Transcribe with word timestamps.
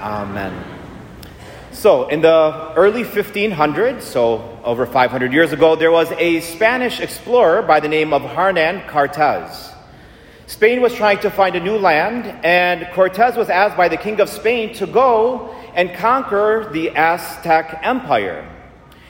Amen. 0.00 0.64
So, 1.72 2.08
in 2.08 2.22
the 2.22 2.72
early 2.74 3.04
1500s, 3.04 4.02
so 4.02 4.58
over 4.64 4.86
500 4.86 5.32
years 5.32 5.52
ago, 5.52 5.76
there 5.76 5.90
was 5.90 6.10
a 6.12 6.40
Spanish 6.40 7.00
explorer 7.00 7.62
by 7.62 7.80
the 7.80 7.88
name 7.88 8.12
of 8.12 8.22
Hernan 8.22 8.88
Cortez. 8.88 9.72
Spain 10.46 10.80
was 10.80 10.94
trying 10.94 11.18
to 11.20 11.30
find 11.30 11.54
a 11.54 11.60
new 11.60 11.76
land, 11.76 12.26
and 12.44 12.88
Cortez 12.92 13.36
was 13.36 13.48
asked 13.50 13.76
by 13.76 13.88
the 13.88 13.96
king 13.96 14.20
of 14.20 14.28
Spain 14.28 14.74
to 14.74 14.86
go 14.86 15.54
and 15.74 15.94
conquer 15.94 16.68
the 16.72 16.90
Aztec 16.96 17.80
Empire. 17.82 18.48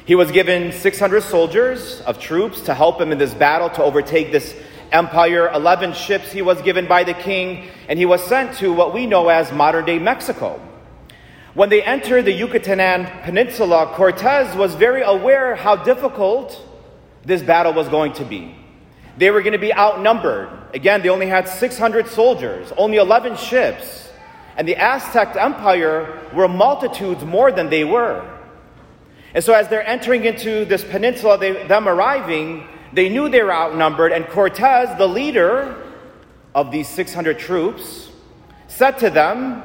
He 0.04 0.14
was 0.14 0.30
given 0.30 0.72
600 0.72 1.22
soldiers 1.22 2.00
of 2.02 2.18
troops 2.18 2.62
to 2.62 2.74
help 2.74 3.00
him 3.00 3.10
in 3.10 3.18
this 3.18 3.32
battle 3.32 3.70
to 3.70 3.82
overtake 3.82 4.32
this 4.32 4.54
empire. 4.92 5.48
11 5.54 5.92
ships 5.92 6.32
he 6.32 6.42
was 6.42 6.60
given 6.62 6.86
by 6.86 7.04
the 7.04 7.14
king, 7.14 7.68
and 7.88 7.98
he 7.98 8.06
was 8.06 8.22
sent 8.24 8.56
to 8.58 8.72
what 8.72 8.92
we 8.92 9.06
know 9.06 9.28
as 9.28 9.52
modern 9.52 9.84
day 9.84 9.98
Mexico. 9.98 10.60
When 11.60 11.68
they 11.68 11.82
entered 11.82 12.24
the 12.24 12.32
Yucatan 12.32 13.04
Peninsula, 13.22 13.92
Cortez 13.94 14.56
was 14.56 14.74
very 14.76 15.02
aware 15.02 15.54
how 15.54 15.76
difficult 15.76 16.58
this 17.26 17.42
battle 17.42 17.74
was 17.74 17.86
going 17.86 18.14
to 18.14 18.24
be. 18.24 18.56
They 19.18 19.30
were 19.30 19.42
going 19.42 19.52
to 19.52 19.58
be 19.58 19.74
outnumbered. 19.74 20.48
Again, 20.72 21.02
they 21.02 21.10
only 21.10 21.26
had 21.26 21.46
600 21.46 22.06
soldiers, 22.06 22.72
only 22.78 22.96
11 22.96 23.36
ships, 23.36 24.08
and 24.56 24.66
the 24.66 24.74
Aztec 24.74 25.36
Empire 25.36 26.22
were 26.32 26.48
multitudes 26.48 27.22
more 27.26 27.52
than 27.52 27.68
they 27.68 27.84
were. 27.84 28.26
And 29.34 29.44
so, 29.44 29.52
as 29.52 29.68
they're 29.68 29.86
entering 29.86 30.24
into 30.24 30.64
this 30.64 30.82
peninsula, 30.82 31.36
they, 31.36 31.66
them 31.66 31.86
arriving, 31.86 32.66
they 32.94 33.10
knew 33.10 33.28
they 33.28 33.42
were 33.42 33.52
outnumbered, 33.52 34.12
and 34.12 34.26
Cortez, 34.28 34.96
the 34.96 35.06
leader 35.06 35.76
of 36.54 36.70
these 36.70 36.88
600 36.88 37.38
troops, 37.38 38.08
said 38.66 38.92
to 39.00 39.10
them, 39.10 39.62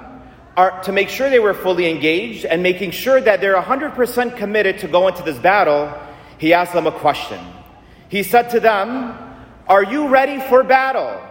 are, 0.57 0.81
to 0.83 0.91
make 0.91 1.09
sure 1.09 1.29
they 1.29 1.39
were 1.39 1.53
fully 1.53 1.89
engaged 1.89 2.45
and 2.45 2.63
making 2.63 2.91
sure 2.91 3.19
that 3.19 3.41
they're 3.41 3.55
100% 3.55 4.37
committed 4.37 4.79
to 4.79 4.87
go 4.87 5.07
into 5.07 5.23
this 5.23 5.37
battle, 5.37 5.93
he 6.37 6.53
asked 6.53 6.73
them 6.73 6.87
a 6.87 6.91
question. 6.91 7.39
He 8.09 8.23
said 8.23 8.49
to 8.51 8.59
them, 8.59 9.17
Are 9.67 9.83
you 9.83 10.07
ready 10.07 10.39
for 10.39 10.63
battle? 10.63 11.21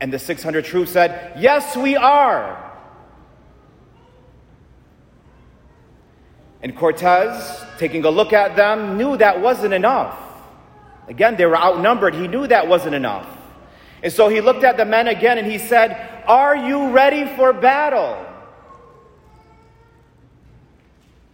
And 0.00 0.12
the 0.12 0.18
600 0.18 0.64
troops 0.64 0.92
said, 0.92 1.32
Yes, 1.38 1.76
we 1.76 1.96
are. 1.96 2.60
And 6.62 6.76
Cortez, 6.76 7.62
taking 7.78 8.04
a 8.04 8.10
look 8.10 8.32
at 8.32 8.56
them, 8.56 8.96
knew 8.96 9.16
that 9.18 9.40
wasn't 9.40 9.74
enough. 9.74 10.18
Again, 11.08 11.36
they 11.36 11.44
were 11.44 11.56
outnumbered. 11.56 12.14
He 12.14 12.26
knew 12.26 12.46
that 12.46 12.68
wasn't 12.68 12.94
enough. 12.94 13.28
And 14.02 14.12
so 14.12 14.28
he 14.28 14.40
looked 14.40 14.64
at 14.64 14.76
the 14.76 14.84
men 14.84 15.08
again 15.08 15.38
and 15.38 15.50
he 15.50 15.58
said, 15.58 16.13
are 16.26 16.56
you 16.56 16.90
ready 16.90 17.26
for 17.36 17.52
battle? 17.52 18.24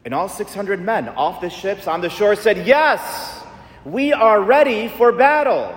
And 0.04 0.14
all 0.14 0.28
600 0.28 0.80
men 0.80 1.08
off 1.10 1.40
the 1.40 1.50
ships 1.50 1.86
on 1.86 2.00
the 2.00 2.08
shore 2.08 2.34
said, 2.34 2.66
Yes, 2.66 3.44
we 3.84 4.12
are 4.12 4.40
ready 4.40 4.88
for 4.88 5.12
battle. 5.12 5.76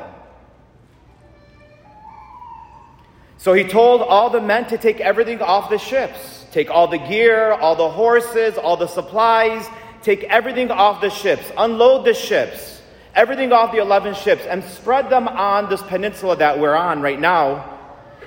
So 3.37 3.51
he 3.51 3.65
told 3.65 4.01
all 4.01 4.29
the 4.29 4.39
men 4.39 4.67
to 4.67 4.77
take 4.77 5.01
everything 5.01 5.41
off 5.41 5.69
the 5.69 5.77
ships. 5.77 6.45
Take 6.51 6.69
all 6.69 6.87
the 6.87 6.97
gear, 6.97 7.51
all 7.51 7.75
the 7.75 7.89
horses, 7.89 8.57
all 8.57 8.77
the 8.77 8.87
supplies, 8.87 9.67
take 10.01 10.23
everything 10.25 10.71
off 10.71 11.01
the 11.01 11.09
ships, 11.09 11.51
unload 11.57 12.05
the 12.05 12.13
ships, 12.13 12.81
everything 13.15 13.51
off 13.51 13.71
the 13.71 13.79
11 13.79 14.13
ships, 14.13 14.45
and 14.45 14.63
spread 14.63 15.09
them 15.09 15.27
on 15.27 15.69
this 15.69 15.81
peninsula 15.81 16.37
that 16.37 16.59
we're 16.59 16.75
on 16.75 17.01
right 17.01 17.19
now 17.19 17.72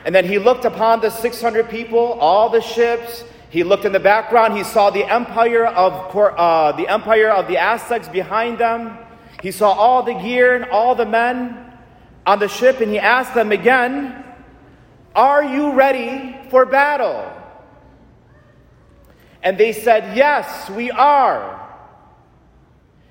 and 0.05 0.15
then 0.15 0.25
he 0.25 0.39
looked 0.39 0.65
upon 0.65 1.01
the 1.01 1.11
600 1.11 1.69
people, 1.69 1.99
all 1.99 2.49
the 2.49 2.61
ships. 2.61 3.25
He 3.51 3.65
looked 3.65 3.85
in 3.85 3.93
the 3.93 4.01
background. 4.01 4.57
He 4.57 4.65
saw 4.65 4.91
the 4.91 5.05
empire 5.05 5.67
of 5.67 6.15
uh, 6.15 6.73
the 6.73 6.89
empire 6.89 7.31
of 7.31 7.49
the 7.49 7.57
Aztecs 7.57 8.09
behind 8.09 8.59
them. 8.59 8.99
He 9.43 9.51
saw 9.51 9.73
all 9.73 10.03
the 10.03 10.15
gear 10.15 10.55
and 10.55 10.65
all 10.67 10.95
the 10.95 11.07
men 11.07 11.73
on 12.27 12.39
the 12.39 12.49
ship, 12.49 12.81
and 12.81 12.91
he 12.91 12.99
asked 12.99 13.35
them 13.35 13.53
again, 13.53 14.25
"Are 15.15 15.45
you 15.45 15.73
ready 15.73 16.37
for 16.51 16.67
battle?" 16.67 17.33
And 19.43 19.57
they 19.57 19.73
said, 19.73 20.17
"Yes, 20.17 20.69
we 20.69 20.91
are." 20.91 21.61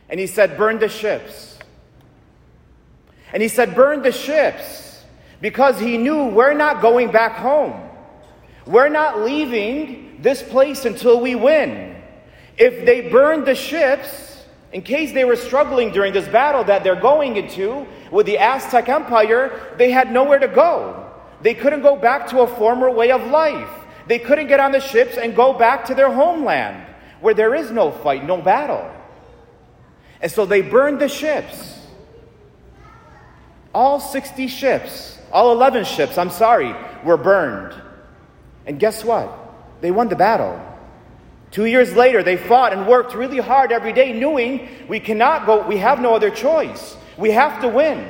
And 0.10 0.20
he 0.20 0.28
said, 0.28 0.58
"Burn 0.58 0.80
the 0.80 0.90
ships." 0.90 1.58
And 3.32 3.42
he 3.42 3.48
said, 3.50 3.74
"Burn 3.74 4.02
the 4.02 4.12
ships." 4.12 4.85
Because 5.46 5.80
he 5.80 5.96
knew 5.96 6.26
we're 6.26 6.56
not 6.56 6.82
going 6.82 7.12
back 7.12 7.34
home. 7.34 7.80
We're 8.66 8.90
not 8.90 9.22
leaving 9.22 10.18
this 10.20 10.42
place 10.42 10.86
until 10.86 11.22
we 11.22 11.36
win. 11.36 12.02
If 12.58 12.84
they 12.84 13.10
burned 13.10 13.46
the 13.46 13.54
ships, 13.54 14.44
in 14.74 14.82
case 14.82 15.12
they 15.14 15.24
were 15.24 15.36
struggling 15.36 15.92
during 15.92 16.14
this 16.14 16.28
battle 16.30 16.64
that 16.64 16.84
they're 16.84 17.00
going 17.00 17.38
into 17.38 17.86
with 18.10 18.26
the 18.26 18.40
Aztec 18.40 18.90
Empire, 18.90 19.76
they 19.78 19.92
had 19.92 20.12
nowhere 20.12 20.40
to 20.40 20.48
go. 20.48 21.12
They 21.44 21.54
couldn't 21.54 21.84
go 21.84 21.96
back 21.96 22.28
to 22.30 22.40
a 22.40 22.48
former 22.48 22.90
way 22.90 23.12
of 23.12 23.28
life. 23.28 23.70
They 24.08 24.18
couldn't 24.18 24.48
get 24.48 24.60
on 24.60 24.72
the 24.72 24.80
ships 24.80 25.16
and 25.16 25.36
go 25.36 25.54
back 25.54 25.86
to 25.86 25.94
their 25.94 26.12
homeland 26.12 26.88
where 27.22 27.36
there 27.36 27.54
is 27.54 27.70
no 27.70 27.92
fight, 27.92 28.26
no 28.26 28.42
battle. 28.42 28.92
And 30.22 30.32
so 30.32 30.48
they 30.48 30.64
burned 30.64 31.00
the 31.00 31.08
ships. 31.08 31.78
All 33.76 34.00
60 34.00 34.48
ships 34.48 35.15
all 35.36 35.52
11 35.52 35.84
ships, 35.84 36.18
I'm 36.18 36.30
sorry, 36.30 36.74
were 37.04 37.18
burned. 37.18 37.76
And 38.66 38.80
guess 38.80 39.04
what? 39.04 39.30
They 39.82 39.92
won 39.92 40.08
the 40.08 40.16
battle. 40.16 40.60
Two 41.52 41.66
years 41.66 41.94
later, 41.94 42.24
they 42.24 42.38
fought 42.38 42.72
and 42.72 42.88
worked 42.88 43.14
really 43.14 43.40
hard 43.40 43.74
every 43.74 43.92
day, 43.92 44.18
knowing 44.18 44.70
we 44.88 45.02
cannot 45.02 45.46
go, 45.46 45.68
we 45.68 45.76
have 45.78 46.00
no 46.00 46.16
other 46.16 46.30
choice. 46.30 46.96
We 47.18 47.32
have 47.32 47.62
to 47.62 47.68
win. 47.68 48.08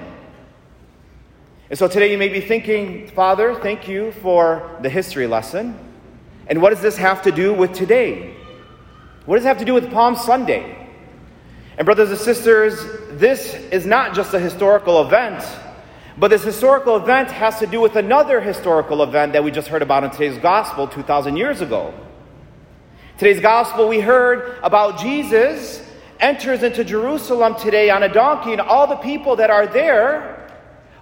And 1.71 1.79
so 1.79 1.87
today 1.87 2.11
you 2.11 2.17
may 2.19 2.29
be 2.29 2.41
thinking, 2.41 3.07
Father, 3.07 3.55
thank 3.55 3.87
you 3.87 4.11
for 4.11 4.77
the 4.83 4.89
history 4.89 5.25
lesson. 5.25 5.79
And 6.45 6.61
what 6.61 6.69
does 6.69 6.81
this 6.81 6.95
have 6.95 7.23
to 7.23 7.31
do 7.31 7.55
with 7.55 7.73
today? 7.73 8.35
What 9.25 9.37
does 9.37 9.45
it 9.45 9.47
have 9.47 9.57
to 9.57 9.65
do 9.65 9.73
with 9.73 9.91
Palm 9.91 10.15
Sunday? 10.15 10.87
And, 11.77 11.85
brothers 11.85 12.11
and 12.11 12.19
sisters, 12.19 12.75
this 13.19 13.55
is 13.71 13.83
not 13.87 14.13
just 14.13 14.35
a 14.35 14.39
historical 14.39 15.01
event 15.01 15.43
but 16.17 16.29
this 16.29 16.43
historical 16.43 16.95
event 16.95 17.29
has 17.29 17.59
to 17.59 17.67
do 17.67 17.81
with 17.81 17.95
another 17.95 18.39
historical 18.39 19.03
event 19.03 19.33
that 19.33 19.43
we 19.43 19.51
just 19.51 19.67
heard 19.67 19.81
about 19.81 20.03
in 20.03 20.11
today's 20.11 20.37
gospel 20.37 20.87
2,000 20.87 21.35
years 21.35 21.61
ago. 21.61 21.93
Today's 23.17 23.41
gospel, 23.41 23.87
we 23.87 23.99
heard 23.99 24.59
about 24.63 24.99
Jesus 24.99 25.81
enters 26.19 26.63
into 26.63 26.83
Jerusalem 26.83 27.55
today 27.55 27.89
on 27.89 28.03
a 28.03 28.09
donkey, 28.09 28.51
and 28.53 28.61
all 28.61 28.87
the 28.87 28.95
people 28.95 29.35
that 29.37 29.49
are 29.49 29.67
there 29.67 30.49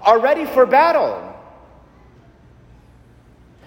are 0.02 0.20
ready 0.20 0.46
for 0.46 0.66
battle. 0.66 1.34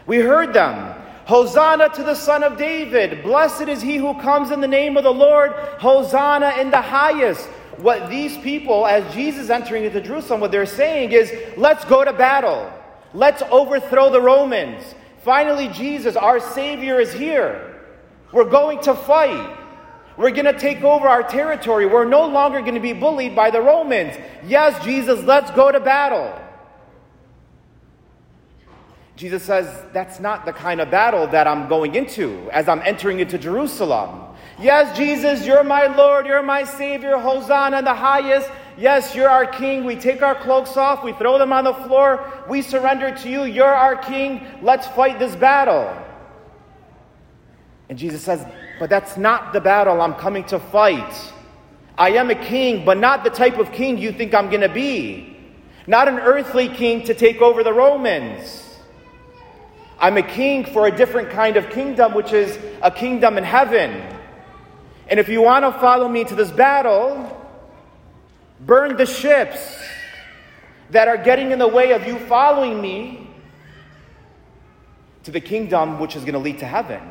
We 0.07 0.19
heard 0.19 0.53
them. 0.53 0.95
Hosanna 1.27 1.89
to 1.91 2.05
the 2.05 2.15
Son 2.15 2.45
of 2.45 2.57
David. 2.57 3.25
Blessed 3.25 3.69
is 3.69 3.83
he 3.83 3.97
who 3.97 4.15
comes 4.21 4.53
in 4.53 4.61
the 4.61 4.69
name 4.69 4.97
of 4.97 5.03
the 5.03 5.13
Lord. 5.13 5.51
Hosanna 5.81 6.55
in 6.61 6.71
the 6.71 6.81
highest 6.81 7.49
what 7.79 8.09
these 8.09 8.37
people, 8.39 8.87
as 8.87 9.15
Jesus 9.15 9.51
entering 9.51 9.85
into 9.85 10.01
Jerusalem, 10.01 10.41
what 10.41 10.53
they're 10.53 10.67
saying 10.67 11.13
is, 11.13 11.33
let's 11.57 11.85
go 11.85 12.05
to 12.05 12.13
battle. 12.13 12.73
Let's 13.13 13.43
overthrow 13.51 14.11
the 14.11 14.21
Romans. 14.21 14.83
Finally, 15.23 15.69
Jesus, 15.69 16.17
our 16.17 16.41
Savior, 16.41 17.01
is 17.01 17.13
here. 17.13 17.83
We're 18.33 18.49
going 18.49 18.81
to 18.83 18.95
fight. 18.95 19.59
We're 20.17 20.31
going 20.31 20.47
to 20.47 20.59
take 20.59 20.83
over 20.83 21.07
our 21.07 21.23
territory. 21.23 21.87
We're 21.87 22.07
no 22.07 22.27
longer 22.27 22.61
going 22.61 22.75
to 22.75 22.81
be 22.81 22.93
bullied 22.93 23.37
by 23.37 23.51
the 23.51 23.61
Romans. 23.61 24.17
Yes, 24.47 24.83
Jesus, 24.85 25.23
let's 25.25 25.51
go 25.51 25.71
to 25.71 25.81
battle. 25.81 26.43
Jesus 29.17 29.43
says, 29.43 29.67
That's 29.93 30.21
not 30.21 30.45
the 30.45 30.53
kind 30.53 30.81
of 30.81 30.91
battle 30.91 31.27
that 31.29 31.47
I'm 31.47 31.69
going 31.69 31.95
into 31.95 32.49
as 32.53 32.69
I'm 32.69 32.81
entering 32.83 33.21
into 33.21 33.39
Jerusalem. 33.39 34.23
Yes, 34.59 34.97
Jesus, 34.97 35.47
you're 35.47 35.65
my 35.65 35.87
Lord, 35.87 36.27
you're 36.27 36.43
my 36.43 36.65
Savior, 36.65 37.19
Hosanna 37.19 37.79
in 37.79 37.85
the 37.85 37.95
highest. 37.95 38.51
Yes, 38.79 39.15
you're 39.15 39.29
our 39.29 39.47
King. 39.47 39.85
We 39.85 39.97
take 39.97 40.23
our 40.23 40.35
cloaks 40.35 40.77
off, 40.77 41.05
we 41.05 41.13
throw 41.13 41.39
them 41.39 41.53
on 41.53 41.65
the 41.65 41.75
floor, 41.75 42.33
we 42.49 42.63
surrender 42.63 43.15
to 43.15 43.29
you. 43.29 43.45
You're 43.45 43.67
our 43.67 43.97
King. 43.97 44.47
Let's 44.63 44.87
fight 44.89 45.19
this 45.19 45.37
battle. 45.37 45.95
And 47.89 47.99
Jesus 47.99 48.23
says, 48.23 48.47
But 48.79 48.89
that's 48.89 49.17
not 49.17 49.53
the 49.53 49.61
battle 49.61 50.01
I'm 50.01 50.15
coming 50.15 50.45
to 50.45 50.59
fight. 50.59 51.33
I 51.99 52.11
am 52.11 52.31
a 52.31 52.35
king, 52.35 52.85
but 52.85 52.99
not 52.99 53.25
the 53.25 53.31
type 53.31 53.59
of 53.59 53.73
king 53.73 53.97
you 53.97 54.13
think 54.13 54.35
I'm 54.35 54.49
going 54.49 54.61
to 54.61 54.69
be. 54.69 55.35
Not 55.87 56.09
an 56.09 56.19
earthly 56.19 56.69
king 56.69 57.05
to 57.05 57.15
take 57.15 57.41
over 57.41 57.63
the 57.63 57.73
Romans. 57.73 58.63
I'm 59.99 60.19
a 60.19 60.23
king 60.23 60.65
for 60.65 60.87
a 60.87 60.95
different 60.95 61.31
kind 61.31 61.57
of 61.57 61.71
kingdom, 61.71 62.13
which 62.13 62.33
is 62.33 62.59
a 62.83 62.91
kingdom 62.91 63.39
in 63.39 63.45
heaven. 63.45 64.16
And 65.09 65.21
if 65.21 65.29
you 65.29 65.43
want 65.43 65.65
to 65.65 65.73
follow 65.81 66.09
me 66.09 66.25
to 66.25 66.35
this 66.35 66.51
battle, 66.51 67.47
burn 68.61 68.97
the 68.97 69.07
ships 69.07 69.79
that 70.91 71.09
are 71.09 71.17
getting 71.17 71.51
in 71.51 71.59
the 71.59 71.69
way 71.69 71.93
of 71.93 72.07
you 72.07 72.19
following 72.21 72.81
me. 72.81 73.23
to 75.25 75.33
the 75.33 75.41
kingdom 75.41 75.99
which 75.99 76.15
is 76.15 76.23
going 76.23 76.35
to 76.35 76.39
lead 76.39 76.61
to 76.61 76.65
heaven. 76.65 77.03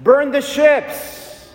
Burn 0.00 0.30
the 0.30 0.40
ships. 0.40 1.50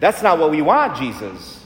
That's 0.00 0.22
not 0.22 0.40
what 0.40 0.50
we 0.50 0.60
want, 0.60 0.96
Jesus. 0.96 1.64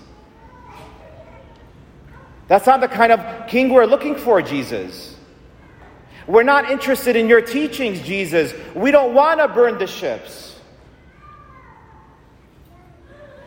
That's 2.47 2.67
not 2.67 2.83
the 2.83 2.89
kind 2.89 3.11
of 3.11 3.47
king 3.47 3.71
we're 3.73 3.87
looking 3.87 4.17
for, 4.17 4.43
Jesus. 4.43 5.17
We're 6.27 6.43
not 6.43 6.71
interested 6.71 7.17
in 7.17 7.27
your 7.27 7.41
teachings, 7.41 8.03
Jesus. 8.03 8.53
We 8.75 8.91
don't 8.91 9.15
want 9.15 9.41
to 9.41 9.49
burn 9.49 9.79
the 9.79 9.87
ships. 9.87 10.52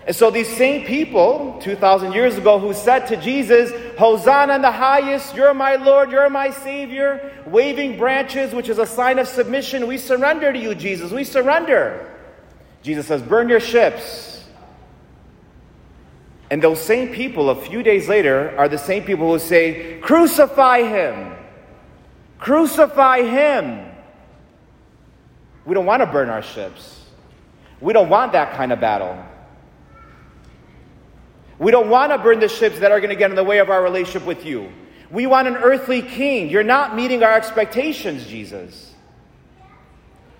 And 0.05 0.15
so 0.15 0.29
these 0.29 0.47
same 0.55 0.85
people, 0.85 1.59
2,000 1.61 2.13
years 2.13 2.37
ago, 2.37 2.59
who 2.59 2.73
said 2.73 3.07
to 3.07 3.17
Jesus, 3.17 3.71
Hosanna 3.97 4.55
in 4.55 4.61
the 4.61 4.71
highest, 4.71 5.35
you're 5.35 5.53
my 5.53 5.75
Lord, 5.75 6.11
you're 6.11 6.29
my 6.29 6.51
Savior, 6.51 7.33
waving 7.47 7.97
branches, 7.97 8.53
which 8.53 8.69
is 8.69 8.77
a 8.77 8.85
sign 8.85 9.17
of 9.17 9.27
submission, 9.27 9.87
we 9.87 9.97
surrender 9.97 10.53
to 10.53 10.59
you, 10.59 10.75
Jesus, 10.75 11.11
we 11.11 11.23
surrender. 11.23 12.11
Jesus 12.83 13.07
says, 13.07 13.23
burn 13.23 13.49
your 13.49 13.59
ships. 13.59 14.45
And 16.51 16.61
those 16.61 16.79
same 16.79 17.11
people, 17.11 17.49
a 17.49 17.55
few 17.55 17.81
days 17.81 18.07
later, 18.07 18.55
are 18.59 18.69
the 18.69 18.77
same 18.77 19.03
people 19.03 19.31
who 19.31 19.39
say, 19.39 19.99
Crucify 20.01 20.83
him! 20.83 21.35
Crucify 22.37 23.23
him! 23.23 23.91
We 25.65 25.73
don't 25.73 25.87
want 25.87 26.01
to 26.01 26.05
burn 26.05 26.29
our 26.29 26.43
ships. 26.43 27.03
We 27.81 27.93
don't 27.93 28.09
want 28.09 28.33
that 28.33 28.53
kind 28.55 28.71
of 28.71 28.79
battle. 28.79 29.17
We 31.57 31.71
don't 31.71 31.89
want 31.89 32.11
to 32.11 32.17
burn 32.17 32.39
the 32.39 32.49
ships 32.49 32.79
that 32.79 32.91
are 32.91 32.99
going 32.99 33.09
to 33.09 33.15
get 33.15 33.29
in 33.29 33.35
the 33.35 33.43
way 33.43 33.59
of 33.59 33.69
our 33.69 33.81
relationship 33.81 34.25
with 34.25 34.45
you. 34.45 34.71
We 35.09 35.27
want 35.27 35.47
an 35.47 35.55
earthly 35.55 36.01
king. 36.01 36.49
You're 36.49 36.63
not 36.63 36.95
meeting 36.95 37.23
our 37.23 37.33
expectations, 37.33 38.25
Jesus. 38.27 38.93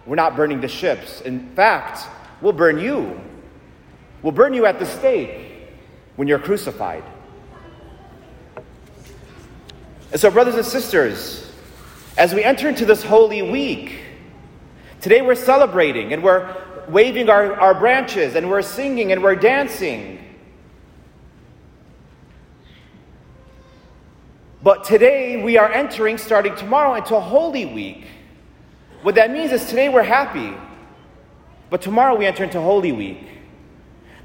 We're 0.06 0.15
not 0.15 0.35
burning 0.35 0.62
the 0.62 0.67
ships. 0.67 1.21
In 1.21 1.56
fact, 1.56 2.07
we'll 2.41 2.53
burn 2.53 2.79
you. 2.79 3.19
We'll 4.21 4.33
burn 4.33 4.53
you 4.53 4.65
at 4.65 4.79
the 4.79 4.85
stake 4.85 5.69
when 6.15 6.27
you're 6.27 6.39
crucified. 6.39 7.03
And 10.12 10.19
so, 10.19 10.31
brothers 10.31 10.56
and 10.56 10.65
sisters, 10.65 11.51
as 12.17 12.33
we 12.33 12.44
enter 12.44 12.69
into 12.69 12.85
this 12.85 13.03
holy 13.03 13.41
week, 13.41 14.00
today 15.01 15.21
we're 15.21 15.35
celebrating 15.35 16.13
and 16.13 16.23
we're 16.23 16.56
waving 16.88 17.29
our, 17.29 17.53
our 17.59 17.73
branches 17.73 18.35
and 18.35 18.50
we're 18.50 18.62
singing 18.62 19.12
and 19.12 19.21
we're 19.21 19.35
dancing. 19.35 20.25
But 24.65 24.83
today 24.83 25.44
we 25.44 25.59
are 25.59 25.71
entering, 25.71 26.17
starting 26.17 26.56
tomorrow, 26.56 26.95
into 26.95 27.19
Holy 27.19 27.67
Week. 27.67 28.03
What 29.03 29.13
that 29.13 29.29
means 29.29 29.51
is 29.51 29.63
today 29.67 29.89
we're 29.89 30.01
happy, 30.01 30.57
but 31.69 31.83
tomorrow 31.83 32.15
we 32.15 32.25
enter 32.25 32.44
into 32.44 32.59
Holy 32.59 32.91
Week. 32.91 33.27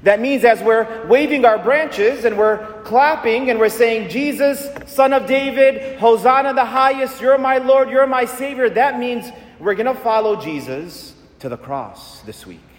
That 0.01 0.19
means 0.19 0.43
as 0.43 0.59
we're 0.63 1.05
waving 1.05 1.45
our 1.45 1.59
branches 1.59 2.25
and 2.25 2.39
we're 2.39 2.81
clapping 2.81 3.51
and 3.51 3.59
we're 3.59 3.69
saying, 3.69 4.09
Jesus, 4.09 4.67
Son 4.91 5.13
of 5.13 5.27
David, 5.27 5.99
Hosanna 5.99 6.55
the 6.55 6.65
highest, 6.65 7.21
you're 7.21 7.37
my 7.37 7.59
Lord, 7.59 7.91
you're 7.91 8.07
my 8.07 8.25
Savior, 8.25 8.67
that 8.71 8.97
means 8.97 9.29
we're 9.59 9.75
going 9.75 9.95
to 9.95 10.01
follow 10.01 10.41
Jesus 10.41 11.13
to 11.37 11.49
the 11.49 11.57
cross 11.57 12.21
this 12.21 12.47
week. 12.47 12.70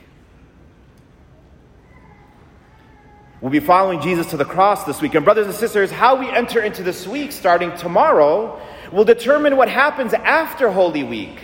We'll 3.42 3.50
be 3.50 3.58
following 3.58 4.00
Jesus 4.00 4.28
to 4.28 4.36
the 4.36 4.44
cross 4.44 4.84
this 4.84 5.02
week. 5.02 5.16
And, 5.16 5.24
brothers 5.24 5.48
and 5.48 5.54
sisters, 5.56 5.90
how 5.90 6.14
we 6.14 6.30
enter 6.30 6.62
into 6.62 6.84
this 6.84 7.08
week 7.08 7.32
starting 7.32 7.76
tomorrow 7.76 8.62
will 8.92 9.04
determine 9.04 9.56
what 9.56 9.68
happens 9.68 10.14
after 10.14 10.70
Holy 10.70 11.02
Week. 11.02 11.40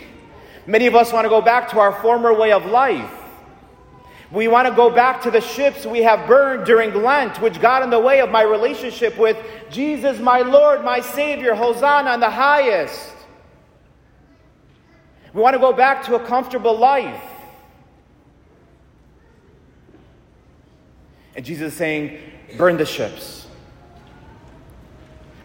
Many 0.64 0.86
of 0.86 0.94
us 0.94 1.12
want 1.12 1.24
to 1.24 1.28
go 1.28 1.42
back 1.42 1.70
to 1.70 1.80
our 1.80 1.92
former 2.00 2.32
way 2.32 2.52
of 2.52 2.66
life. 2.66 3.10
We 4.30 4.46
want 4.46 4.68
to 4.68 4.74
go 4.74 4.90
back 4.90 5.22
to 5.22 5.32
the 5.32 5.40
ships 5.40 5.86
we 5.86 6.04
have 6.04 6.28
burned 6.28 6.66
during 6.66 6.94
Lent, 6.94 7.40
which 7.40 7.60
got 7.60 7.82
in 7.82 7.90
the 7.90 7.98
way 7.98 8.20
of 8.20 8.30
my 8.30 8.42
relationship 8.42 9.18
with 9.18 9.36
Jesus, 9.68 10.20
my 10.20 10.42
Lord, 10.42 10.84
my 10.84 11.00
Savior, 11.00 11.56
Hosanna 11.56 12.14
in 12.14 12.20
the 12.20 12.30
highest. 12.30 13.10
We 15.34 15.40
want 15.40 15.54
to 15.54 15.60
go 15.60 15.72
back 15.72 16.04
to 16.04 16.14
a 16.14 16.24
comfortable 16.24 16.78
life. 16.78 17.37
And 21.34 21.44
Jesus 21.44 21.72
is 21.72 21.78
saying, 21.78 22.18
burn 22.56 22.76
the 22.76 22.86
ships. 22.86 23.46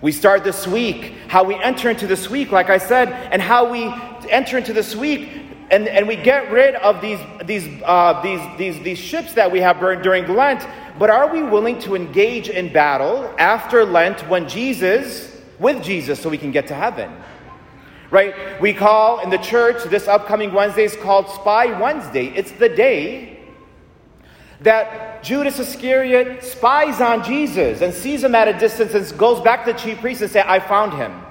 We 0.02 0.12
start 0.12 0.44
this 0.44 0.68
week, 0.68 1.14
how 1.28 1.44
we 1.44 1.56
enter 1.56 1.90
into 1.90 2.08
this 2.08 2.30
week, 2.30 2.52
like 2.52 2.70
I 2.70 2.78
said, 2.78 3.10
and 3.32 3.42
how 3.42 3.72
we 3.72 3.94
enter 4.30 4.58
into 4.58 4.74
this 4.74 4.96
week 4.96 5.30
and, 5.74 5.88
and 5.88 6.08
we 6.08 6.16
get 6.16 6.52
rid 6.52 6.76
of 6.76 7.02
these, 7.02 7.20
these, 7.46 7.82
uh, 7.84 8.22
these, 8.22 8.42
these, 8.58 8.84
these 8.84 9.00
ships 9.00 9.34
that 9.34 9.52
we 9.52 9.60
have 9.62 9.80
burned 9.80 10.04
during 10.04 10.28
Lent. 10.28 10.68
But 11.00 11.10
are 11.10 11.34
we 11.34 11.42
willing 11.42 11.80
to 11.80 11.96
engage 11.96 12.48
in 12.48 12.72
battle 12.72 13.34
after 13.40 13.84
Lent 13.84 14.28
when 14.30 14.48
Jesus, 14.48 15.36
with 15.58 15.84
Jesus, 15.84 16.20
so 16.20 16.30
we 16.30 16.38
can 16.38 16.52
get 16.52 16.68
to 16.68 16.76
heaven? 16.76 17.12
Right? 18.12 18.62
We 18.62 18.74
call 18.74 19.22
in 19.22 19.32
the 19.32 19.40
church 19.40 19.84
this 19.86 20.08
upcoming 20.08 20.54
Wednesday 20.54 20.84
is 20.84 20.96
called 20.96 21.28
Spy 21.30 21.80
Wednesday. 21.80 22.28
It's 22.28 22.52
the 22.52 22.70
day 22.70 23.40
that 24.62 25.24
Judas 25.24 25.60
Iscariot 25.60 26.44
spies 26.44 27.02
on 27.02 27.24
Jesus 27.24 27.82
and 27.82 27.94
sees 27.94 28.24
him 28.24 28.36
at 28.36 28.48
a 28.48 28.58
distance 28.58 28.94
and 28.94 29.18
goes 29.18 29.42
back 29.42 29.66
to 29.66 29.74
the 29.74 29.80
chief 29.80 30.00
priests 30.00 30.22
and 30.22 30.32
say, 30.32 30.44
I 30.46 30.60
found 30.60 30.94
him. 30.94 31.22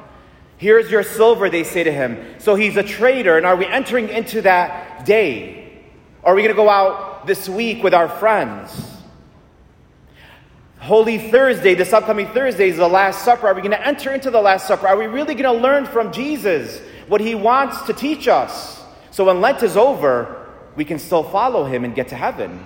Here's 0.56 0.90
your 0.90 1.02
silver, 1.02 1.50
they 1.50 1.64
say 1.64 1.82
to 1.82 1.92
him. 1.92 2.36
So 2.38 2.54
he's 2.54 2.76
a 2.76 2.82
traitor. 2.82 3.36
And 3.36 3.44
are 3.44 3.56
we 3.56 3.66
entering 3.66 4.08
into 4.08 4.42
that 4.42 5.04
day? 5.04 5.82
Are 6.22 6.34
we 6.34 6.42
going 6.42 6.54
to 6.54 6.56
go 6.56 6.68
out 6.68 7.26
this 7.26 7.48
week 7.48 7.82
with 7.82 7.94
our 7.94 8.08
friends? 8.08 8.70
Holy 10.78 11.18
Thursday, 11.18 11.74
this 11.74 11.92
upcoming 11.92 12.26
Thursday, 12.28 12.68
is 12.68 12.76
the 12.76 12.88
Last 12.88 13.24
Supper. 13.24 13.46
Are 13.46 13.54
we 13.54 13.60
going 13.60 13.72
to 13.72 13.86
enter 13.86 14.12
into 14.12 14.30
the 14.30 14.40
Last 14.40 14.66
Supper? 14.66 14.88
Are 14.88 14.96
we 14.96 15.06
really 15.06 15.34
going 15.34 15.52
to 15.54 15.62
learn 15.62 15.86
from 15.86 16.12
Jesus 16.12 16.80
what 17.08 17.20
he 17.20 17.34
wants 17.34 17.82
to 17.82 17.92
teach 17.92 18.26
us? 18.26 18.82
So 19.10 19.24
when 19.24 19.40
Lent 19.40 19.62
is 19.62 19.76
over, 19.76 20.48
we 20.74 20.84
can 20.84 20.98
still 20.98 21.22
follow 21.22 21.64
him 21.64 21.84
and 21.84 21.94
get 21.94 22.08
to 22.08 22.16
heaven. 22.16 22.64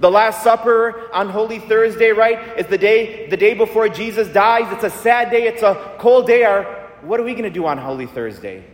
The 0.00 0.10
Last 0.10 0.42
Supper 0.42 1.10
on 1.12 1.28
Holy 1.28 1.60
Thursday, 1.60 2.10
right, 2.10 2.58
is 2.58 2.66
the 2.66 2.78
day, 2.78 3.28
the 3.28 3.36
day 3.36 3.54
before 3.54 3.88
Jesus 3.88 4.28
dies. 4.28 4.72
It's 4.72 4.84
a 4.84 4.90
sad 4.90 5.30
day, 5.30 5.46
it's 5.46 5.62
a 5.62 5.94
cold 5.98 6.26
day. 6.26 6.42
Our, 6.44 6.64
what 7.02 7.20
are 7.20 7.22
we 7.22 7.32
going 7.32 7.44
to 7.44 7.50
do 7.50 7.66
on 7.66 7.78
Holy 7.78 8.06
Thursday? 8.06 8.64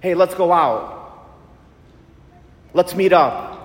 Hey, 0.00 0.14
let's 0.14 0.34
go 0.34 0.52
out. 0.52 1.28
Let's 2.74 2.94
meet 2.94 3.12
up. 3.12 3.60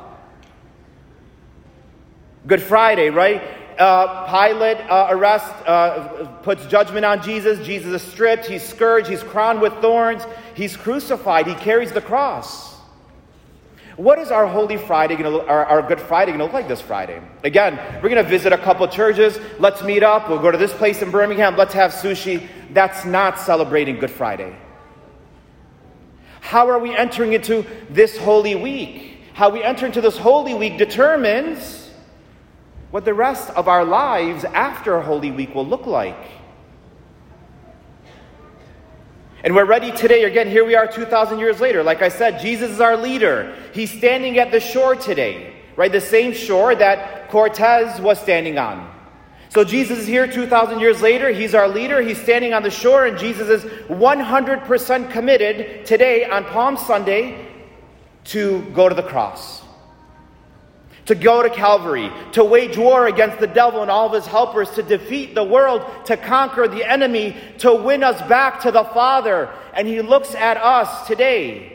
Good 2.46 2.62
Friday, 2.62 3.10
right? 3.10 3.42
Uh, 3.80 4.26
Pilate 4.26 4.78
uh, 4.90 5.08
arrests, 5.10 5.50
uh, 5.66 6.28
puts 6.44 6.66
judgment 6.68 7.06
on 7.06 7.22
Jesus. 7.22 7.66
Jesus 7.66 8.02
is 8.02 8.12
stripped, 8.12 8.46
he's 8.46 8.64
scourged, 8.64 9.08
he's 9.08 9.24
crowned 9.24 9.62
with 9.62 9.74
thorns, 9.82 10.24
he's 10.56 10.76
crucified, 10.76 11.48
he 11.48 11.54
carries 11.56 11.92
the 11.92 12.02
cross. 12.02 12.67
What 13.98 14.20
is 14.20 14.30
our 14.30 14.46
Holy 14.46 14.78
Friday 14.78 15.16
going 15.16 15.40
to 15.40 15.48
our, 15.48 15.66
our 15.66 15.82
Good 15.82 16.00
Friday 16.00 16.32
going 16.32 16.38
to 16.38 16.46
look 16.46 16.54
like 16.54 16.68
this 16.68 16.80
Friday? 16.82 17.20
Again, 17.44 17.80
we're 17.96 18.10
going 18.10 18.24
to 18.24 18.30
visit 18.30 18.54
a 18.54 18.58
couple 18.58 18.88
churches. 18.88 19.40
Let's 19.58 19.82
meet 19.82 20.04
up. 20.04 20.30
We'll 20.30 20.38
go 20.38 20.52
to 20.52 20.58
this 20.58 20.72
place 20.72 21.02
in 21.02 21.10
Birmingham. 21.10 21.58
Let's 21.58 21.74
have 21.74 21.92
sushi. 21.92 22.48
That's 22.74 23.06
not 23.06 23.40
celebrating 23.40 23.98
Good 23.98 24.12
Friday. 24.12 24.56
How 26.42 26.70
are 26.70 26.78
we 26.78 26.96
entering 26.96 27.34
into 27.34 27.66
this 27.90 28.16
Holy 28.18 28.54
Week? 28.54 29.18
How 29.34 29.50
we 29.50 29.64
enter 29.64 29.88
into 29.88 30.00
this 30.00 30.16
Holy 30.16 30.54
Week 30.54 30.78
determines 30.78 31.90
what 32.92 33.04
the 33.04 33.16
rest 33.16 33.50
of 33.50 33.68
our 33.68 33.84
lives 33.84 34.44
after 34.44 35.02
Holy 35.02 35.32
Week 35.32 35.56
will 35.56 35.66
look 35.66 35.88
like. 35.88 36.37
And 39.44 39.54
we're 39.56 39.66
ready 39.66 39.92
today. 39.92 40.24
Again, 40.24 40.50
here 40.50 40.66
we 40.66 40.76
are 40.76 40.88
2,000 40.88 41.38
years 41.38 41.62
later. 41.62 41.84
Like 41.84 42.02
I 42.02 42.10
said, 42.10 42.42
Jesus 42.42 42.72
is 42.72 42.82
our 42.82 42.98
leader. 42.98 43.56
He's 43.72 43.92
standing 43.92 44.40
at 44.40 44.52
the 44.52 44.60
shore 44.60 44.96
today, 44.96 45.54
right? 45.76 45.92
The 45.92 46.02
same 46.02 46.34
shore 46.34 46.74
that 46.74 47.30
Cortez 47.30 48.02
was 48.02 48.20
standing 48.20 48.58
on. 48.58 48.92
So 49.50 49.64
Jesus 49.64 50.00
is 50.00 50.08
here 50.08 50.26
2,000 50.26 50.80
years 50.80 51.04
later. 51.04 51.30
He's 51.30 51.54
our 51.54 51.68
leader. 51.68 52.02
He's 52.02 52.20
standing 52.20 52.54
on 52.54 52.64
the 52.64 52.72
shore, 52.72 53.06
and 53.06 53.18
Jesus 53.18 53.48
is 53.48 53.64
100% 53.90 55.12
committed 55.12 55.86
today 55.86 56.26
on 56.26 56.44
Palm 56.46 56.76
Sunday 56.76 57.48
to 58.26 58.62
go 58.74 58.90
to 58.90 58.96
the 58.96 59.04
cross 59.04 59.67
to 61.08 61.16
go 61.16 61.42
to 61.42 61.50
Calvary, 61.50 62.12
to 62.34 62.44
wage 62.44 62.78
war 62.78 63.08
against 63.08 63.40
the 63.40 63.48
devil 63.48 63.82
and 63.82 63.90
all 63.90 64.08
of 64.08 64.14
his 64.14 64.26
helpers, 64.26 64.70
to 64.72 64.84
defeat 64.84 65.36
the 65.36 65.44
world, 65.44 65.82
to 66.06 66.16
conquer 66.16 66.68
the 66.68 66.90
enemy, 66.90 67.36
to 67.58 67.74
win 67.74 68.04
us 68.04 68.22
back 68.30 68.62
to 68.62 68.72
the 68.72 68.84
Father. 68.84 69.50
And 69.74 69.88
he 69.88 70.02
looks 70.02 70.36
at 70.36 70.58
us 70.58 71.08
today 71.08 71.74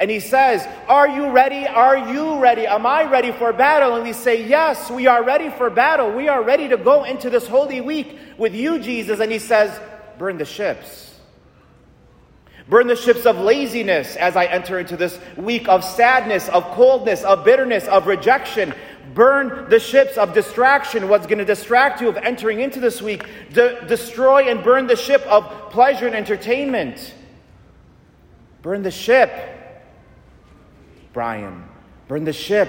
and 0.00 0.10
he 0.10 0.18
says, 0.18 0.66
Are 0.88 1.06
you 1.06 1.30
ready? 1.30 1.66
Are 1.66 2.12
you 2.12 2.40
ready? 2.40 2.66
Am 2.66 2.86
I 2.86 3.04
ready 3.04 3.32
for 3.32 3.52
battle? 3.52 3.96
And 3.96 4.02
we 4.02 4.14
say, 4.14 4.46
Yes, 4.46 4.90
we 4.90 5.06
are 5.06 5.22
ready 5.22 5.50
for 5.50 5.68
battle. 5.68 6.10
We 6.10 6.28
are 6.28 6.42
ready 6.42 6.68
to 6.68 6.78
go 6.78 7.04
into 7.04 7.28
this 7.28 7.46
holy 7.46 7.82
week 7.82 8.18
with 8.38 8.54
you, 8.54 8.78
Jesus. 8.78 9.20
And 9.20 9.30
he 9.30 9.38
says, 9.38 9.78
Burn 10.18 10.38
the 10.38 10.46
ships. 10.46 11.09
Burn 12.70 12.86
the 12.86 12.94
ships 12.94 13.26
of 13.26 13.36
laziness 13.36 14.14
as 14.14 14.36
I 14.36 14.44
enter 14.44 14.78
into 14.78 14.96
this 14.96 15.18
week 15.36 15.68
of 15.68 15.84
sadness, 15.84 16.48
of 16.48 16.62
coldness, 16.66 17.24
of 17.24 17.44
bitterness, 17.44 17.88
of 17.88 18.06
rejection. 18.06 18.72
Burn 19.12 19.68
the 19.68 19.80
ships 19.80 20.16
of 20.16 20.34
distraction, 20.34 21.08
what's 21.08 21.26
going 21.26 21.38
to 21.38 21.44
distract 21.44 22.00
you 22.00 22.08
of 22.08 22.16
entering 22.16 22.60
into 22.60 22.78
this 22.78 23.02
week. 23.02 23.26
De- 23.52 23.84
destroy 23.86 24.48
and 24.48 24.62
burn 24.62 24.86
the 24.86 24.94
ship 24.94 25.20
of 25.22 25.70
pleasure 25.70 26.06
and 26.06 26.14
entertainment. 26.14 27.12
Burn 28.62 28.84
the 28.84 28.92
ship, 28.92 29.32
Brian. 31.12 31.64
Burn 32.06 32.22
the 32.22 32.32
ship, 32.32 32.68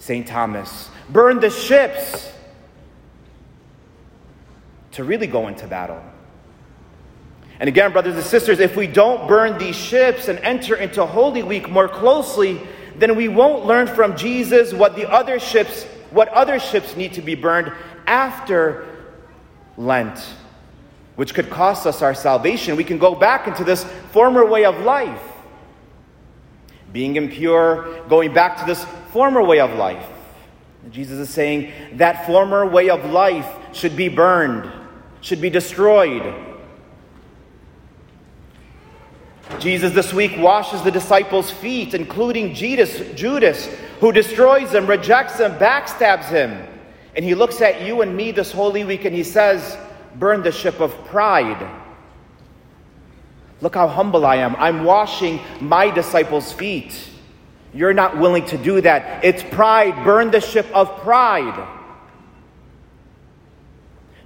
St. 0.00 0.26
Thomas. 0.26 0.90
Burn 1.08 1.38
the 1.38 1.50
ships 1.50 2.32
to 4.92 5.04
really 5.04 5.28
go 5.28 5.46
into 5.46 5.68
battle. 5.68 6.02
And 7.62 7.68
again, 7.68 7.92
brothers 7.92 8.16
and 8.16 8.24
sisters, 8.24 8.58
if 8.58 8.74
we 8.74 8.88
don't 8.88 9.28
burn 9.28 9.56
these 9.56 9.76
ships 9.76 10.26
and 10.26 10.36
enter 10.40 10.74
into 10.74 11.06
Holy 11.06 11.44
Week 11.44 11.70
more 11.70 11.88
closely, 11.88 12.60
then 12.96 13.14
we 13.14 13.28
won't 13.28 13.64
learn 13.64 13.86
from 13.86 14.16
Jesus 14.16 14.72
what 14.72 14.96
the 14.96 15.08
other 15.08 15.38
ships, 15.38 15.84
what 16.10 16.26
other 16.30 16.58
ships 16.58 16.96
need 16.96 17.12
to 17.12 17.22
be 17.22 17.36
burned 17.36 17.72
after 18.08 18.88
Lent, 19.76 20.18
which 21.14 21.34
could 21.34 21.50
cost 21.50 21.86
us 21.86 22.02
our 22.02 22.14
salvation. 22.14 22.74
We 22.74 22.82
can 22.82 22.98
go 22.98 23.14
back 23.14 23.46
into 23.46 23.62
this 23.62 23.84
former 24.10 24.44
way 24.44 24.64
of 24.64 24.80
life. 24.80 25.22
Being 26.92 27.14
impure, 27.14 28.02
going 28.08 28.34
back 28.34 28.58
to 28.58 28.64
this 28.64 28.84
former 29.12 29.40
way 29.40 29.60
of 29.60 29.72
life. 29.74 30.08
Jesus 30.90 31.20
is 31.20 31.30
saying 31.30 31.70
that 31.92 32.26
former 32.26 32.66
way 32.66 32.90
of 32.90 33.08
life 33.08 33.46
should 33.72 33.94
be 33.94 34.08
burned, 34.08 34.68
should 35.20 35.40
be 35.40 35.48
destroyed. 35.48 36.48
Jesus 39.62 39.92
this 39.92 40.12
week 40.12 40.32
washes 40.36 40.82
the 40.82 40.90
disciples' 40.90 41.50
feet, 41.50 41.94
including 41.94 42.52
Judas, 42.52 42.98
Judas, 43.14 43.66
who 44.00 44.10
destroys 44.10 44.72
them, 44.72 44.86
rejects 44.86 45.38
them, 45.38 45.56
backstabs 45.58 46.28
him. 46.28 46.66
And 47.14 47.24
he 47.24 47.36
looks 47.36 47.60
at 47.60 47.82
you 47.82 48.02
and 48.02 48.16
me 48.16 48.32
this 48.32 48.50
Holy 48.50 48.82
Week 48.82 49.04
and 49.04 49.14
he 49.14 49.22
says, 49.22 49.78
Burn 50.16 50.42
the 50.42 50.50
ship 50.50 50.80
of 50.80 50.92
pride. 51.06 51.70
Look 53.60 53.76
how 53.76 53.86
humble 53.86 54.26
I 54.26 54.36
am. 54.36 54.56
I'm 54.56 54.82
washing 54.82 55.40
my 55.60 55.90
disciples' 55.90 56.52
feet. 56.52 57.08
You're 57.72 57.94
not 57.94 58.18
willing 58.18 58.44
to 58.46 58.58
do 58.58 58.80
that. 58.80 59.24
It's 59.24 59.42
pride. 59.42 60.04
Burn 60.04 60.32
the 60.32 60.40
ship 60.40 60.66
of 60.74 60.88
pride. 60.98 61.68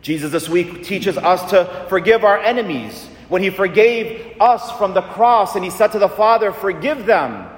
Jesus 0.01 0.33
this 0.33 0.49
week 0.49 0.85
teaches 0.85 1.19
us 1.19 1.51
to 1.51 1.87
forgive 1.89 2.25
our 2.25 2.39
enemies 2.39 3.09
when 3.29 3.43
he 3.43 3.51
forgave 3.51 4.37
us 4.41 4.71
from 4.73 4.95
the 4.95 5.03
cross 5.03 5.57
and 5.57 5.65
he 5.65 5.71
said 5.71 5.93
to 5.93 5.99
the 5.99 6.09
Father, 6.09 6.53
Forgive 6.53 7.07
them, 7.07 7.49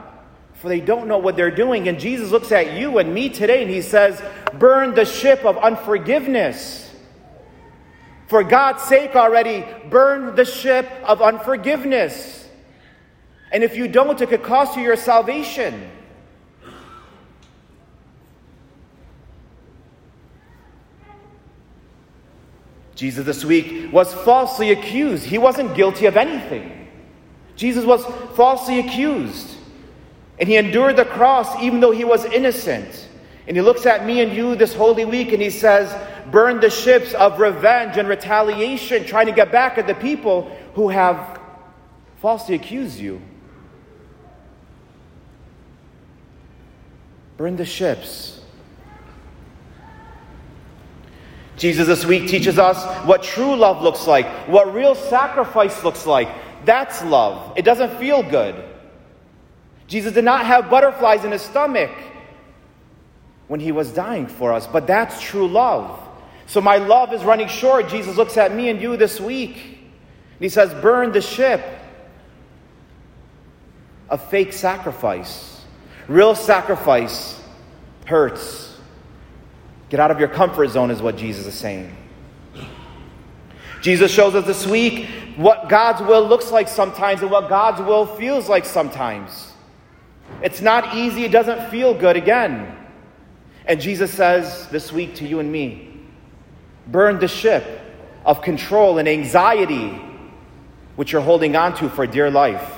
for 0.55 0.69
they 0.69 0.81
don't 0.81 1.09
know 1.09 1.19
what 1.19 1.37
they're 1.37 1.51
doing. 1.51 1.89
And 1.89 2.01
Jesus 2.01 2.31
looks 2.31 2.53
at 2.53 2.73
you 2.73 2.99
and 2.99 3.13
me 3.13 3.29
today 3.29 3.63
and 3.63 3.71
he 3.71 3.83
says, 3.83 4.23
Burn 4.55 4.95
the 4.95 5.05
ship 5.05 5.45
of 5.45 5.59
unforgiveness. 5.59 6.85
For 8.29 8.45
God's 8.45 8.83
sake 8.83 9.17
already, 9.17 9.65
burn 9.89 10.35
the 10.35 10.45
ship 10.45 10.91
of 11.05 11.23
unforgiveness. 11.23 12.47
And 13.51 13.65
if 13.65 13.77
you 13.77 13.89
don't, 13.89 14.21
it 14.21 14.29
could 14.29 14.43
cost 14.43 14.77
you 14.77 14.83
your 14.83 14.97
salvation. 14.97 15.91
Jesus 22.99 23.25
this 23.25 23.45
week 23.45 23.93
was 23.93 24.13
falsely 24.13 24.73
accused. 24.73 25.25
He 25.25 25.39
wasn't 25.39 25.77
guilty 25.77 26.07
of 26.07 26.17
anything. 26.17 26.89
Jesus 27.55 27.85
was 27.85 28.05
falsely 28.35 28.81
accused. 28.81 29.57
And 30.41 30.49
he 30.49 30.57
endured 30.57 30.97
the 30.97 31.05
cross 31.05 31.63
even 31.63 31.79
though 31.79 31.93
he 31.93 32.05
was 32.05 32.25
innocent. 32.25 33.09
And 33.47 33.57
he 33.57 33.61
looks 33.61 33.87
at 33.87 34.05
me 34.05 34.21
and 34.21 34.33
you 34.33 34.57
this 34.57 34.75
Holy 34.75 35.05
Week 35.05 35.31
and 35.31 35.41
he 35.41 35.49
says, 35.49 35.95
Burn 36.33 36.59
the 36.59 36.71
ships 36.71 37.15
of 37.15 37.39
revenge 37.39 37.99
and 37.99 38.09
retaliation, 38.09 39.05
trying 39.05 39.27
to 39.27 39.33
get 39.33 39.53
back 39.53 39.79
at 39.79 39.87
the 39.87 39.95
people 39.95 40.51
who 40.75 40.89
have 40.89 41.41
falsely 42.17 42.57
accused 42.57 42.99
you. 42.99 43.23
Burn 47.37 47.55
the 47.55 47.65
ships. 47.65 48.38
Jesus 51.59 51.87
this 51.87 52.05
week 52.05 52.29
teaches 52.29 52.59
us 52.59 52.83
what 53.07 53.23
true 53.23 53.57
love 53.57 53.83
looks 53.83 54.07
like, 54.07 54.27
what 54.49 54.73
real 54.73 54.95
sacrifice 54.95 55.83
looks 55.83 56.07
like. 56.07 56.29
That's 56.65 57.03
love. 57.05 57.59
It 57.59 57.65
doesn't 57.65 57.99
feel 57.99 58.23
good. 58.23 58.65
Jesus 59.89 60.13
did 60.13 60.25
not 60.25 60.47
have 60.47 60.71
butterflies 60.71 61.25
in 61.25 61.33
his 61.33 61.43
stomach 61.43 61.91
when 63.49 63.59
he 63.59 63.73
was 63.73 63.91
dying 63.91 64.27
for 64.27 64.53
us, 64.53 64.67
but 64.67 64.87
that's 64.87 65.21
true 65.21 65.49
love. 65.49 66.01
So 66.47 66.61
my 66.61 66.77
love 66.77 67.13
is 67.13 67.25
running 67.25 67.49
short. 67.49 67.89
Jesus 67.89 68.17
looks 68.17 68.37
at 68.37 68.55
me 68.55 68.69
and 68.69 68.81
you 68.81 68.97
this 68.97 69.21
week. 69.21 69.57
And 69.57 70.41
he 70.41 70.49
says, 70.49 70.73
Burn 70.83 71.13
the 71.13 71.21
ship 71.21 71.63
A 74.11 74.17
fake 74.17 74.53
sacrifice. 74.53 75.63
Real 76.07 76.35
sacrifice 76.35 77.39
hurts. 78.07 78.68
Get 79.91 80.01
out 80.01 80.11
of 80.11 80.19
your 80.19 80.29
comfort 80.29 80.69
zone, 80.69 80.91
is 80.91 81.01
what 81.01 81.17
Jesus 81.17 81.47
is 81.47 81.55
saying. 81.55 81.97
Jesus 83.81 84.11
shows 84.11 84.35
us 84.35 84.45
this 84.45 84.67
week 84.67 85.09
what 85.37 85.69
God's 85.69 86.03
will 86.03 86.27
looks 86.27 86.51
like 86.51 86.69
sometimes 86.69 87.23
and 87.23 87.31
what 87.31 87.49
God's 87.49 87.81
will 87.81 88.07
feels 88.07 88.49
like 88.49 88.65
sometimes. 88.65 89.53
It's 90.43 90.61
not 90.61 90.97
easy, 90.97 91.25
it 91.25 91.33
doesn't 91.33 91.71
feel 91.71 91.95
good 91.95 92.17
again. 92.17 92.77
And 93.65 93.81
Jesus 93.81 94.13
says 94.13 94.67
this 94.69 94.93
week 94.93 95.15
to 95.17 95.27
you 95.27 95.41
and 95.41 95.51
me 95.51 95.85
burn 96.87 97.19
the 97.19 97.29
ship 97.29 97.81
of 98.25 98.43
control 98.43 98.99
and 98.99 99.09
anxiety 99.09 100.01
which 100.97 101.13
you're 101.13 101.23
holding 101.23 101.55
on 101.55 101.77
to 101.77 101.89
for 101.89 102.07
dear 102.07 102.31
life. 102.31 102.75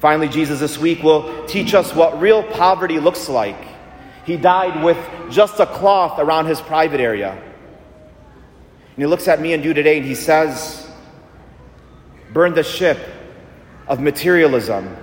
Finally, 0.00 0.28
Jesus 0.28 0.60
this 0.60 0.78
week 0.78 1.02
will 1.02 1.46
teach 1.46 1.74
us 1.74 1.94
what 1.94 2.20
real 2.20 2.42
poverty 2.42 2.98
looks 2.98 3.28
like 3.28 3.67
he 4.28 4.36
died 4.36 4.84
with 4.84 4.98
just 5.30 5.58
a 5.58 5.64
cloth 5.64 6.18
around 6.18 6.44
his 6.44 6.60
private 6.60 7.00
area. 7.00 7.30
And 7.30 8.98
he 8.98 9.06
looks 9.06 9.26
at 9.26 9.40
me 9.40 9.54
and 9.54 9.64
you 9.64 9.72
today 9.72 9.96
and 9.96 10.06
he 10.06 10.14
says, 10.14 10.86
Burn 12.34 12.52
the 12.52 12.62
ship 12.62 12.98
of 13.86 14.00
materialism. 14.00 14.94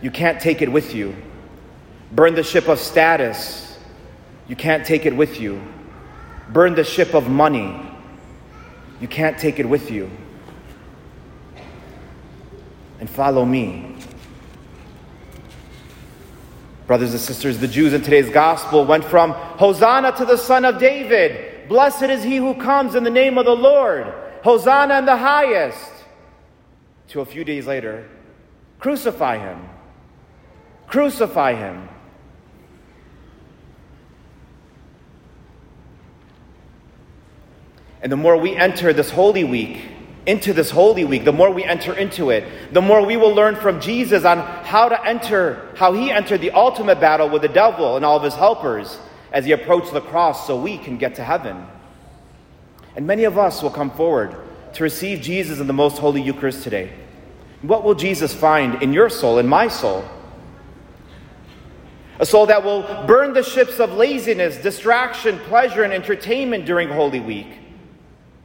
You 0.00 0.12
can't 0.12 0.40
take 0.40 0.62
it 0.62 0.70
with 0.70 0.94
you. 0.94 1.16
Burn 2.12 2.36
the 2.36 2.44
ship 2.44 2.68
of 2.68 2.78
status. 2.78 3.76
You 4.46 4.54
can't 4.54 4.86
take 4.86 5.06
it 5.06 5.16
with 5.16 5.40
you. 5.40 5.60
Burn 6.50 6.76
the 6.76 6.84
ship 6.84 7.14
of 7.14 7.28
money. 7.28 7.80
You 9.00 9.08
can't 9.08 9.36
take 9.36 9.58
it 9.58 9.68
with 9.68 9.90
you. 9.90 10.08
And 13.00 13.10
follow 13.10 13.44
me. 13.44 13.93
Brothers 16.86 17.12
and 17.12 17.20
sisters, 17.20 17.58
the 17.58 17.68
Jews 17.68 17.94
in 17.94 18.02
today's 18.02 18.28
gospel 18.28 18.84
went 18.84 19.04
from 19.04 19.32
Hosanna 19.32 20.12
to 20.18 20.24
the 20.26 20.36
Son 20.36 20.66
of 20.66 20.78
David. 20.78 21.68
Blessed 21.68 22.02
is 22.04 22.22
he 22.22 22.36
who 22.36 22.54
comes 22.54 22.94
in 22.94 23.04
the 23.04 23.10
name 23.10 23.38
of 23.38 23.46
the 23.46 23.56
Lord. 23.56 24.12
Hosanna 24.42 24.98
in 24.98 25.06
the 25.06 25.16
highest. 25.16 25.90
To 27.08 27.20
a 27.22 27.24
few 27.24 27.42
days 27.42 27.66
later, 27.66 28.06
crucify 28.78 29.38
him. 29.38 29.66
Crucify 30.86 31.54
him. 31.54 31.88
And 38.02 38.12
the 38.12 38.16
more 38.16 38.36
we 38.36 38.54
enter 38.54 38.92
this 38.92 39.08
Holy 39.08 39.44
Week, 39.44 39.93
into 40.26 40.52
this 40.52 40.70
Holy 40.70 41.04
Week, 41.04 41.24
the 41.24 41.32
more 41.32 41.50
we 41.50 41.64
enter 41.64 41.92
into 41.92 42.30
it, 42.30 42.72
the 42.72 42.80
more 42.80 43.04
we 43.04 43.16
will 43.16 43.34
learn 43.34 43.56
from 43.56 43.80
Jesus 43.80 44.24
on 44.24 44.38
how 44.38 44.88
to 44.88 45.06
enter, 45.06 45.70
how 45.76 45.92
he 45.92 46.10
entered 46.10 46.40
the 46.40 46.50
ultimate 46.52 46.98
battle 46.98 47.28
with 47.28 47.42
the 47.42 47.48
devil 47.48 47.96
and 47.96 48.04
all 48.04 48.16
of 48.16 48.22
his 48.22 48.34
helpers 48.34 48.98
as 49.32 49.44
he 49.44 49.52
approached 49.52 49.92
the 49.92 50.00
cross 50.00 50.46
so 50.46 50.60
we 50.60 50.78
can 50.78 50.96
get 50.96 51.16
to 51.16 51.24
heaven. 51.24 51.66
And 52.96 53.06
many 53.06 53.24
of 53.24 53.36
us 53.36 53.62
will 53.62 53.70
come 53.70 53.90
forward 53.90 54.34
to 54.74 54.82
receive 54.82 55.20
Jesus 55.20 55.60
in 55.60 55.66
the 55.66 55.72
most 55.72 55.98
holy 55.98 56.22
Eucharist 56.22 56.62
today. 56.62 56.92
What 57.62 57.84
will 57.84 57.94
Jesus 57.94 58.32
find 58.32 58.82
in 58.82 58.92
your 58.92 59.10
soul, 59.10 59.38
in 59.38 59.46
my 59.46 59.68
soul? 59.68 60.04
A 62.18 62.26
soul 62.26 62.46
that 62.46 62.62
will 62.62 62.82
burn 63.06 63.32
the 63.34 63.42
ships 63.42 63.80
of 63.80 63.92
laziness, 63.92 64.56
distraction, 64.56 65.38
pleasure, 65.40 65.82
and 65.82 65.92
entertainment 65.92 66.64
during 66.64 66.88
Holy 66.88 67.20
Week 67.20 67.63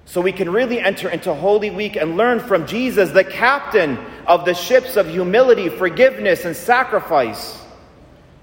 so 0.10 0.22
we 0.22 0.32
can 0.32 0.50
really 0.50 0.80
enter 0.80 1.08
into 1.08 1.32
Holy 1.36 1.70
Week 1.70 1.96
and 1.96 2.18
learn 2.18 2.40
from 2.40 2.66
Jesus, 2.66 3.12
the 3.12 3.24
captain 3.24 3.96
of 4.26 4.44
the 4.44 4.56
ships 4.56 4.98
of 4.98 5.08
humility, 5.08 5.70
forgiveness, 5.70 6.46
and 6.46 6.56
sacrifice 6.56 7.64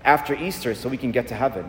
after 0.04 0.32
Easter, 0.36 0.76
so 0.76 0.88
we 0.88 0.96
can 0.96 1.10
get 1.10 1.26
to 1.26 1.34
heaven. 1.34 1.68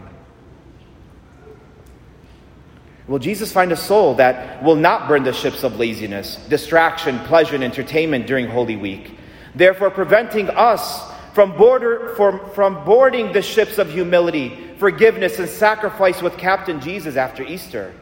Will 3.08 3.18
Jesus 3.18 3.52
find 3.52 3.72
a 3.72 3.76
soul 3.76 4.14
that 4.16 4.62
will 4.64 4.76
not 4.76 5.08
burn 5.08 5.24
the 5.24 5.34
ships 5.34 5.64
of 5.64 5.80
laziness, 5.80 6.36
distraction, 6.48 7.18
pleasure, 7.22 7.56
and 7.56 7.64
entertainment 7.64 8.28
during 8.28 8.48
Holy 8.48 8.76
Week, 8.76 9.18
therefore 9.56 9.90
preventing 9.90 10.48
us 10.52 11.12
from, 11.34 11.58
border, 11.58 12.14
from, 12.16 12.48
from 12.52 12.86
boarding 12.86 13.34
the 13.34 13.42
ships 13.42 13.80
of 13.80 13.92
humility, 13.92 14.76
forgiveness, 14.78 15.40
and 15.40 15.50
sacrifice 15.50 16.22
with 16.22 16.38
Captain 16.38 16.80
Jesus 16.80 17.16
after 17.16 17.42
Easter? 17.42 17.96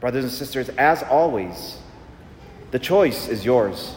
Brothers 0.00 0.24
and 0.24 0.32
sisters, 0.32 0.68
as 0.70 1.02
always, 1.02 1.78
the 2.70 2.78
choice 2.78 3.28
is 3.28 3.44
yours. 3.44 3.94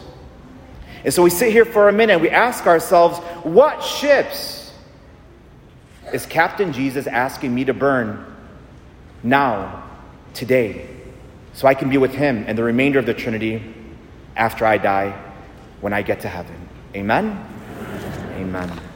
And 1.04 1.12
so 1.12 1.22
we 1.22 1.30
sit 1.30 1.52
here 1.52 1.64
for 1.64 1.88
a 1.88 1.92
minute 1.92 2.14
and 2.14 2.22
we 2.22 2.30
ask 2.30 2.66
ourselves, 2.66 3.18
what 3.44 3.82
ships 3.82 4.72
is 6.12 6.26
Captain 6.26 6.72
Jesus 6.72 7.06
asking 7.06 7.54
me 7.54 7.64
to 7.64 7.74
burn 7.74 8.24
now, 9.22 9.88
today, 10.34 10.88
so 11.52 11.68
I 11.68 11.74
can 11.74 11.88
be 11.88 11.98
with 11.98 12.12
him 12.12 12.44
and 12.46 12.56
the 12.56 12.64
remainder 12.64 12.98
of 12.98 13.06
the 13.06 13.14
Trinity 13.14 13.74
after 14.36 14.64
I 14.64 14.78
die 14.78 15.16
when 15.80 15.92
I 15.92 16.02
get 16.02 16.20
to 16.20 16.28
heaven? 16.28 16.68
Amen? 16.94 17.46
Amen. 18.36 18.91